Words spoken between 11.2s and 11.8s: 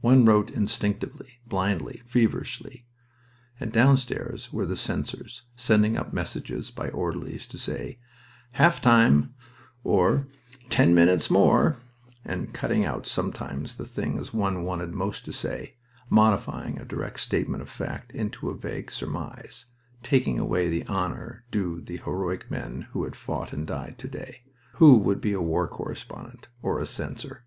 more,"